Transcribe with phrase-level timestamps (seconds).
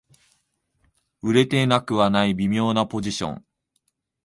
[1.21, 3.45] 売れてなくはない微妙なポジション